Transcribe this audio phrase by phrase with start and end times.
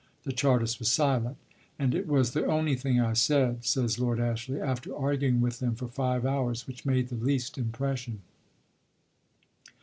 [0.23, 1.37] The Chartist was silent.
[1.77, 5.75] "And it was the only thing I said," says Lord Ashley, "after arguing with them
[5.75, 8.21] for five hours which made the least impression."